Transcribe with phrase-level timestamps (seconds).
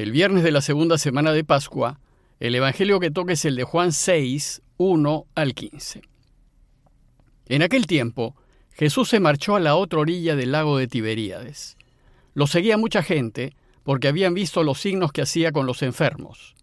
[0.00, 2.00] El viernes de la segunda semana de Pascua,
[2.38, 6.00] el Evangelio que toca es el de Juan 6, 1 al 15.
[7.50, 8.34] En aquel tiempo,
[8.72, 11.76] Jesús se marchó a la otra orilla del lago de Tiberíades.
[12.32, 13.52] Lo seguía mucha gente
[13.82, 16.54] porque habían visto los signos que hacía con los enfermos.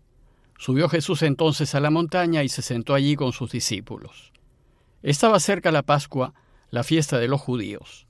[0.57, 4.33] Subió Jesús entonces a la montaña y se sentó allí con sus discípulos.
[5.03, 6.33] Estaba cerca la Pascua,
[6.71, 8.07] la fiesta de los judíos.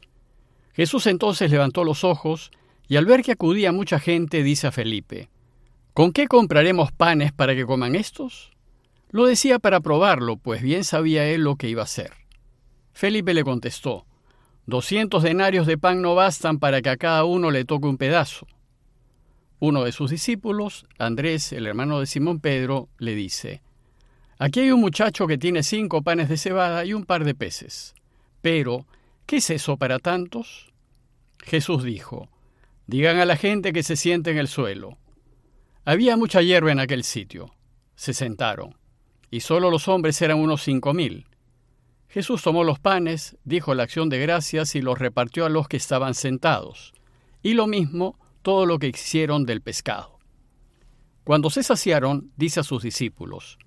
[0.72, 2.50] Jesús entonces levantó los ojos
[2.88, 5.30] y al ver que acudía mucha gente, dice a Felipe,
[5.94, 8.52] ¿Con qué compraremos panes para que coman estos?
[9.10, 12.12] Lo decía para probarlo, pues bien sabía él lo que iba a hacer.
[12.94, 14.06] Felipe le contestó,
[14.66, 18.48] Doscientos denarios de pan no bastan para que a cada uno le toque un pedazo.
[19.60, 23.62] Uno de sus discípulos, Andrés, el hermano de Simón Pedro, le dice,
[24.38, 27.96] Aquí hay un muchacho que tiene cinco panes de cebada y un par de peces.
[28.42, 28.86] Pero,
[29.26, 30.72] ¿qué es eso para tantos?
[31.40, 32.30] Jesús dijo,
[32.88, 34.98] Digan a la gente que se siente en el suelo.
[35.84, 37.54] Había mucha hierba en aquel sitio.
[37.96, 38.78] Se sentaron,
[39.30, 41.28] y solo los hombres eran unos cinco mil.
[42.08, 45.76] Jesús tomó los panes, dijo la acción de gracias y los repartió a los que
[45.76, 46.94] estaban sentados,
[47.44, 50.18] y lo mismo todo lo que hicieron del pescado.
[51.26, 53.58] Cuando se saciaron, dice a sus discípulos,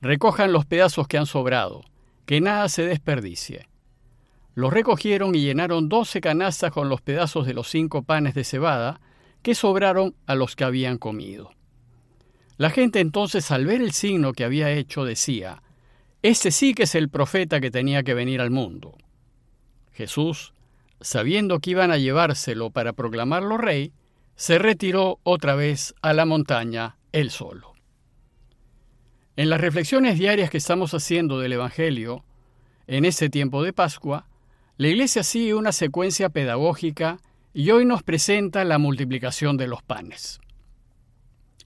[0.00, 1.84] Recojan los pedazos que han sobrado,
[2.26, 3.69] que nada se desperdicie.
[4.54, 9.00] Los recogieron y llenaron doce canastas con los pedazos de los cinco panes de cebada
[9.42, 11.50] que sobraron a los que habían comido.
[12.56, 15.62] La gente entonces al ver el signo que había hecho decía,
[16.22, 18.98] Este sí que es el profeta que tenía que venir al mundo.
[19.92, 20.52] Jesús,
[21.00, 23.92] sabiendo que iban a llevárselo para proclamarlo rey,
[24.36, 27.74] se retiró otra vez a la montaña él solo.
[29.36, 32.24] En las reflexiones diarias que estamos haciendo del Evangelio,
[32.86, 34.26] en este tiempo de Pascua,
[34.80, 37.18] la Iglesia sigue una secuencia pedagógica
[37.52, 40.40] y hoy nos presenta la multiplicación de los panes.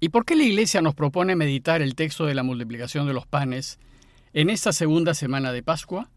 [0.01, 3.25] ¿Y por qué la Iglesia nos propone meditar el texto de la multiplicación de los
[3.25, 3.79] panes
[4.33, 6.11] en esta segunda semana de Pascua?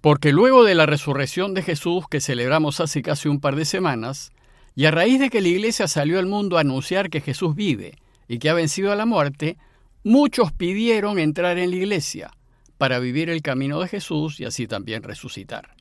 [0.00, 4.32] Porque luego de la resurrección de Jesús que celebramos hace casi un par de semanas,
[4.74, 7.98] y a raíz de que la Iglesia salió al mundo a anunciar que Jesús vive
[8.28, 9.58] y que ha vencido a la muerte,
[10.04, 12.30] muchos pidieron entrar en la Iglesia
[12.78, 15.73] para vivir el camino de Jesús y así también resucitar.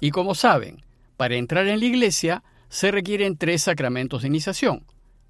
[0.00, 0.84] Y como saben,
[1.16, 4.84] para entrar en la iglesia se requieren tres sacramentos de iniciación,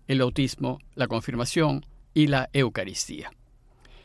[0.08, 1.84] el bautismo, la confirmación
[2.14, 3.30] y la Eucaristía.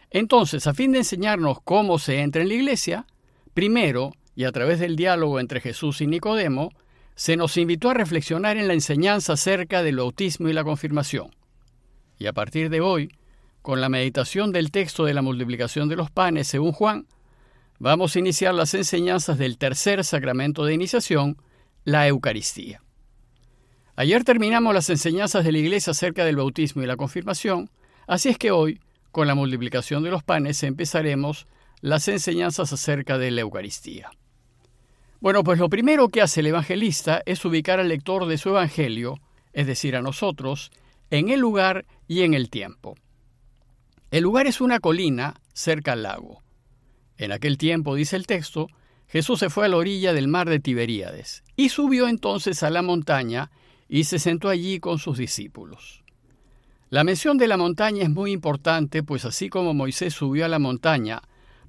[0.10, 3.06] Entonces, a fin de enseñarnos cómo se entra en la iglesia,
[3.54, 6.72] primero, y a través del diálogo entre Jesús y Nicodemo,
[7.16, 11.32] se nos invitó a reflexionar en la enseñanza acerca del bautismo y la confirmación.
[12.18, 13.12] Y a partir de hoy,
[13.62, 17.08] con la meditación del texto de la multiplicación de los panes según Juan,
[17.84, 21.42] Vamos a iniciar las enseñanzas del tercer sacramento de iniciación,
[21.84, 22.84] la Eucaristía.
[23.96, 27.72] Ayer terminamos las enseñanzas de la Iglesia acerca del bautismo y la confirmación,
[28.06, 28.80] así es que hoy,
[29.12, 31.48] con la multiplicación de los panes, empezaremos
[31.80, 34.12] las enseñanzas acerca de la Eucaristía.
[35.20, 39.18] Bueno, pues lo primero que hace el evangelista es ubicar al lector de su evangelio,
[39.54, 40.70] es decir, a nosotros,
[41.10, 42.94] en el lugar y en el tiempo.
[44.12, 46.41] El lugar es una colina cerca al lago.
[47.22, 48.68] En aquel tiempo, dice el texto,
[49.08, 52.82] Jesús se fue a la orilla del mar de Tiberíades y subió entonces a la
[52.82, 53.52] montaña
[53.88, 56.04] y se sentó allí con sus discípulos.
[56.90, 60.58] La mención de la montaña es muy importante, pues así como Moisés subió a la
[60.58, 61.22] montaña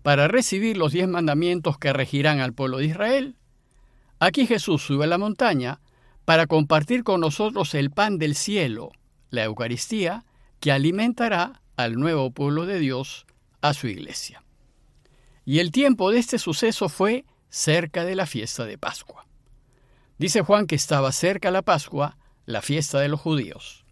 [0.02, 3.36] para recibir los diez mandamientos que regirán al pueblo de Israel,
[4.20, 5.80] aquí Jesús sube a la montaña
[6.24, 8.90] para compartir con nosotros el pan del cielo,
[9.28, 10.24] la Eucaristía,
[10.60, 13.26] que alimentará al nuevo pueblo de Dios,
[13.60, 14.41] a su iglesia
[15.44, 19.26] y el tiempo de este suceso fue cerca de la fiesta de Pascua.
[20.18, 22.16] Dice Juan que estaba cerca la Pascua,
[22.46, 23.84] la fiesta de los judíos.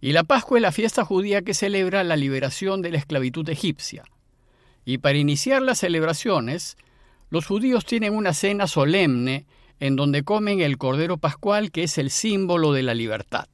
[0.00, 4.04] Y la Pascua es la fiesta judía que celebra la liberación de la esclavitud egipcia.
[4.84, 6.76] Y para iniciar las celebraciones,
[7.30, 9.46] los judíos tienen una cena solemne
[9.80, 13.48] en donde comen el Cordero Pascual que es el símbolo de la libertad.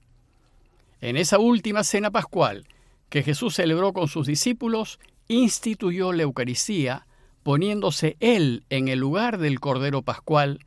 [1.01, 2.67] En esa última cena pascual
[3.09, 4.99] que Jesús celebró con sus discípulos,
[5.29, 7.07] instituyó la Eucaristía,
[7.43, 10.61] poniéndose Él en el lugar del Cordero Pascual,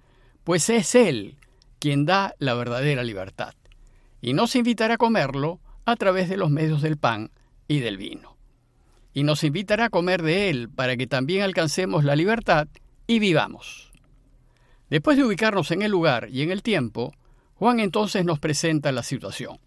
[0.43, 1.37] pues es Él
[1.79, 3.53] quien da la verdadera libertad,
[4.21, 7.31] y nos invitará a comerlo a través de los medios del pan
[7.67, 8.37] y del vino.
[9.13, 12.67] Y nos invitará a comer de Él para que también alcancemos la libertad
[13.05, 13.91] y vivamos.
[14.89, 17.13] Después de ubicarnos en el lugar y en el tiempo,
[17.55, 19.59] Juan entonces nos presenta la situación.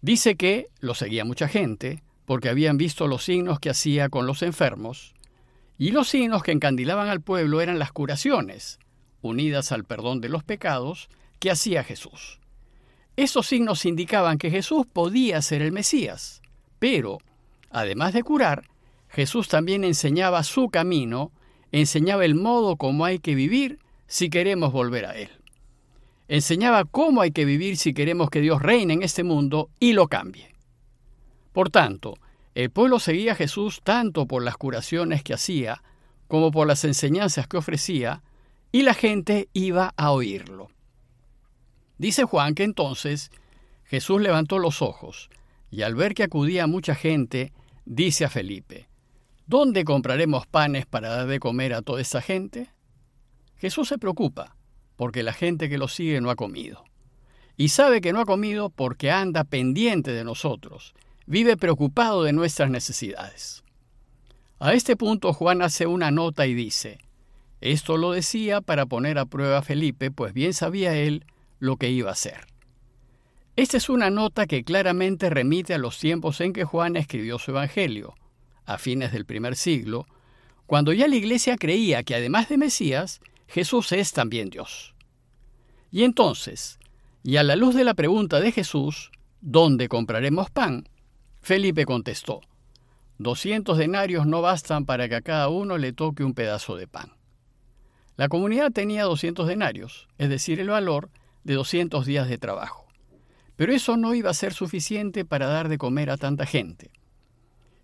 [0.00, 4.42] Dice que lo seguía mucha gente, porque habían visto los signos que hacía con los
[4.42, 5.13] enfermos,
[5.78, 8.78] y los signos que encandilaban al pueblo eran las curaciones,
[9.22, 11.08] unidas al perdón de los pecados,
[11.40, 12.40] que hacía Jesús.
[13.16, 16.42] Esos signos indicaban que Jesús podía ser el Mesías,
[16.78, 17.18] pero,
[17.70, 18.68] además de curar,
[19.08, 21.30] Jesús también enseñaba su camino,
[21.70, 25.30] enseñaba el modo como hay que vivir si queremos volver a Él.
[26.26, 30.08] Enseñaba cómo hay que vivir si queremos que Dios reine en este mundo y lo
[30.08, 30.54] cambie.
[31.52, 32.14] Por tanto,
[32.54, 35.82] el pueblo seguía a Jesús tanto por las curaciones que hacía
[36.28, 38.22] como por las enseñanzas que ofrecía,
[38.72, 40.68] y la gente iba a oírlo.
[41.98, 43.30] Dice Juan que entonces
[43.84, 45.30] Jesús levantó los ojos
[45.70, 47.52] y al ver que acudía mucha gente,
[47.84, 48.88] dice a Felipe,
[49.46, 52.70] ¿Dónde compraremos panes para dar de comer a toda esa gente?
[53.56, 54.56] Jesús se preocupa
[54.96, 56.84] porque la gente que lo sigue no ha comido.
[57.56, 60.94] Y sabe que no ha comido porque anda pendiente de nosotros,
[61.26, 63.64] vive preocupado de nuestras necesidades.
[64.58, 66.98] A este punto Juan hace una nota y dice,
[67.60, 71.24] esto lo decía para poner a prueba a Felipe, pues bien sabía él
[71.58, 72.46] lo que iba a hacer.
[73.56, 77.52] Esta es una nota que claramente remite a los tiempos en que Juan escribió su
[77.52, 78.14] Evangelio,
[78.66, 80.06] a fines del primer siglo,
[80.66, 84.94] cuando ya la iglesia creía que además de Mesías, Jesús es también Dios.
[85.90, 86.78] Y entonces,
[87.22, 89.10] y a la luz de la pregunta de Jesús,
[89.40, 90.88] ¿dónde compraremos pan?
[91.44, 92.40] Felipe contestó,
[93.18, 97.12] doscientos denarios no bastan para que a cada uno le toque un pedazo de pan.
[98.16, 101.10] La comunidad tenía doscientos denarios, es decir, el valor
[101.42, 102.86] de doscientos días de trabajo.
[103.56, 106.90] Pero eso no iba a ser suficiente para dar de comer a tanta gente.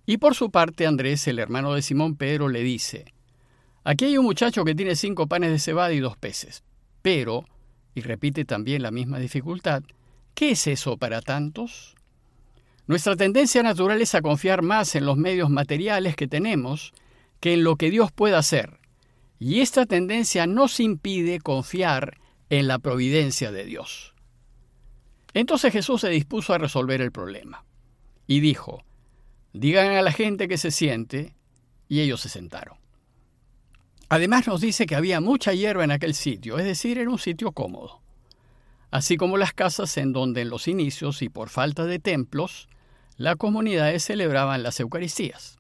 [0.06, 3.12] Y por su parte Andrés, el hermano de Simón Pedro, le dice,
[3.84, 6.64] Aquí hay un muchacho que tiene cinco panes de cebada y dos peces,
[7.02, 7.44] pero,
[7.94, 9.82] y repite también la misma dificultad,
[10.32, 11.94] ¿qué es eso para tantos?
[12.90, 16.92] Nuestra tendencia natural es a confiar más en los medios materiales que tenemos
[17.38, 18.80] que en lo que Dios puede hacer,
[19.38, 24.16] y esta tendencia nos impide confiar en la providencia de Dios.
[25.34, 27.64] Entonces Jesús se dispuso a resolver el problema,
[28.26, 28.82] y dijo,
[29.52, 31.36] Digan a la gente que se siente,
[31.86, 32.76] y ellos se sentaron.
[34.08, 37.52] Además nos dice que había mucha hierba en aquel sitio, es decir, era un sitio
[37.52, 38.02] cómodo,
[38.90, 42.66] así como las casas en donde en los inicios y por falta de templos,
[43.20, 45.58] las comunidades celebraban las Eucaristías.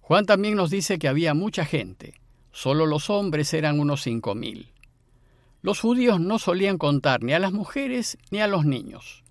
[0.00, 2.14] Juan también nos dice que había mucha gente,
[2.50, 4.72] solo los hombres eran unos cinco mil.
[5.62, 9.22] Los judíos no solían contar ni a las mujeres ni a los niños,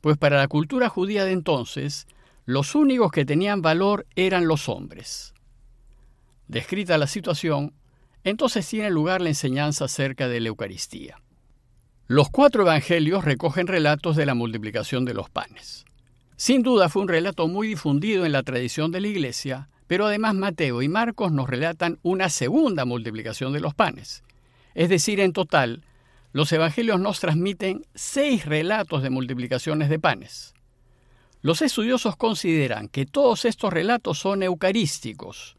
[0.00, 2.08] pues para la cultura judía de entonces,
[2.46, 5.34] los únicos que tenían valor eran los hombres.
[6.48, 7.74] Descrita la situación,
[8.24, 11.22] entonces tiene lugar la enseñanza acerca de la Eucaristía.
[12.08, 15.85] Los cuatro evangelios recogen relatos de la multiplicación de los panes.
[16.36, 20.34] Sin duda fue un relato muy difundido en la tradición de la Iglesia, pero además
[20.34, 24.22] Mateo y Marcos nos relatan una segunda multiplicación de los panes.
[24.74, 25.82] Es decir, en total,
[26.32, 30.52] los evangelios nos transmiten seis relatos de multiplicaciones de panes.
[31.40, 35.56] Los estudiosos consideran que todos estos relatos son eucarísticos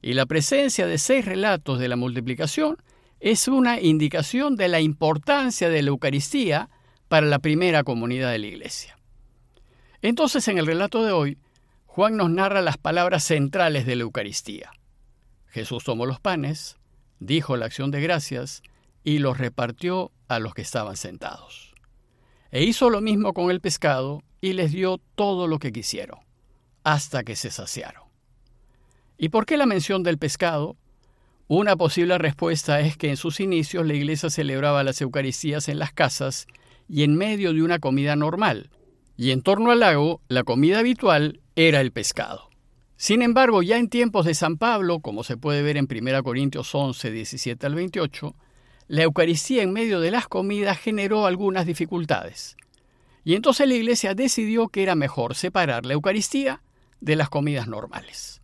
[0.00, 2.78] y la presencia de seis relatos de la multiplicación
[3.20, 6.70] es una indicación de la importancia de la Eucaristía
[7.08, 8.98] para la primera comunidad de la Iglesia.
[10.04, 11.38] Entonces, en el relato de hoy,
[11.86, 14.70] Juan nos narra las palabras centrales de la Eucaristía.
[15.46, 16.76] Jesús tomó los panes,
[17.20, 18.62] dijo la acción de gracias
[19.02, 21.72] y los repartió a los que estaban sentados.
[22.50, 26.18] E hizo lo mismo con el pescado y les dio todo lo que quisieron,
[26.82, 28.02] hasta que se saciaron.
[29.16, 30.76] ¿Y por qué la mención del pescado?
[31.48, 35.94] Una posible respuesta es que en sus inicios la iglesia celebraba las Eucaristías en las
[35.94, 36.46] casas
[36.90, 38.68] y en medio de una comida normal,
[39.16, 42.50] y en torno al lago la comida habitual era el pescado.
[42.96, 46.74] Sin embargo, ya en tiempos de San Pablo, como se puede ver en 1 Corintios
[46.74, 48.34] 11, 17 al 28,
[48.88, 52.56] la Eucaristía en medio de las comidas generó algunas dificultades.
[53.24, 56.62] Y entonces la iglesia decidió que era mejor separar la Eucaristía
[57.00, 58.42] de las comidas normales.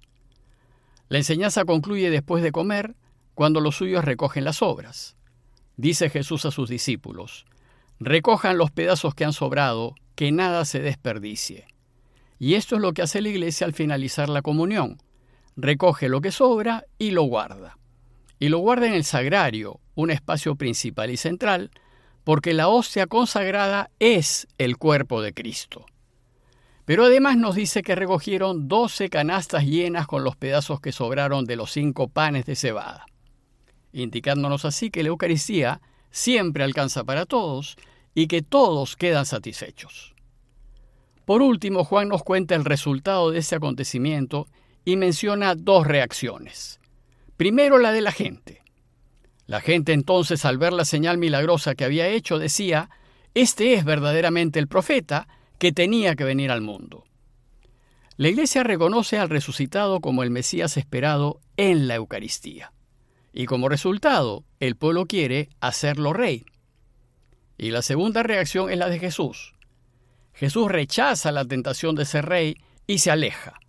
[1.08, 2.94] La enseñanza concluye después de comer,
[3.34, 5.16] cuando los suyos recogen las obras.
[5.76, 7.46] Dice Jesús a sus discípulos,
[7.98, 11.66] recojan los pedazos que han sobrado, que nada se desperdicie.
[12.38, 15.02] Y esto es lo que hace la iglesia al finalizar la comunión.
[15.56, 17.76] Recoge lo que sobra y lo guarda
[18.40, 21.70] y lo guarda en el sagrario, un espacio principal y central,
[22.24, 25.84] porque la hostia consagrada es el cuerpo de Cristo.
[26.86, 31.56] Pero además nos dice que recogieron doce canastas llenas con los pedazos que sobraron de
[31.56, 33.04] los cinco panes de cebada,
[33.92, 37.76] indicándonos así que la Eucaristía siempre alcanza para todos
[38.14, 40.14] y que todos quedan satisfechos.
[41.24, 44.48] Por último, Juan nos cuenta el resultado de ese acontecimiento
[44.84, 46.80] y menciona dos reacciones.
[47.36, 48.62] Primero la de la gente.
[49.46, 52.90] La gente entonces al ver la señal milagrosa que había hecho decía,
[53.34, 57.04] Este es verdaderamente el profeta que tenía que venir al mundo.
[58.16, 62.72] La Iglesia reconoce al resucitado como el Mesías esperado en la Eucaristía.
[63.32, 66.44] Y como resultado, el pueblo quiere hacerlo rey.
[67.62, 69.52] Y la segunda reacción es la de Jesús.
[70.32, 73.60] Jesús rechaza la tentación de ser rey y se aleja.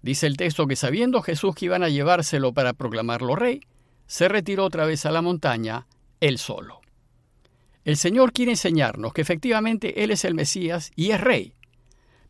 [0.00, 3.62] Dice el texto que sabiendo Jesús que iban a llevárselo para proclamarlo rey,
[4.06, 5.88] se retiró otra vez a la montaña,
[6.20, 6.82] él solo.
[7.84, 11.54] El Señor quiere enseñarnos que efectivamente Él es el Mesías y es rey,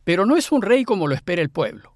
[0.03, 1.93] pero no es un rey como lo espera el pueblo.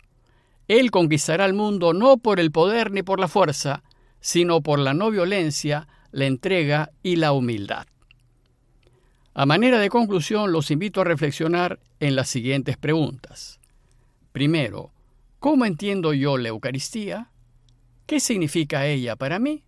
[0.67, 3.81] Él conquistará el mundo no por el poder ni por la fuerza,
[4.20, 7.88] sino por la no violencia, la entrega y la humildad.
[9.33, 13.59] A manera de conclusión, los invito a reflexionar en las siguientes preguntas.
[14.31, 14.91] Primero,
[15.39, 17.29] ¿cómo entiendo yo la Eucaristía?
[18.05, 19.63] ¿Qué significa ella para mí?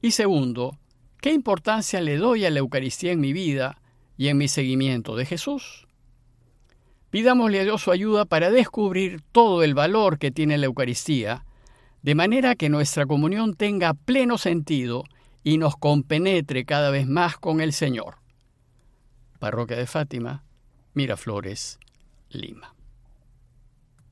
[0.00, 0.78] Y segundo,
[1.22, 3.80] ¿Qué importancia le doy a la Eucaristía en mi vida
[4.18, 5.86] y en mi seguimiento de Jesús?
[7.10, 11.44] Pidámosle a Dios su ayuda para descubrir todo el valor que tiene la Eucaristía,
[12.02, 15.04] de manera que nuestra comunión tenga pleno sentido
[15.44, 18.16] y nos compenetre cada vez más con el Señor.
[19.42, 20.44] Parroquia de Fátima,
[20.94, 21.80] Miraflores,
[22.30, 22.76] Lima.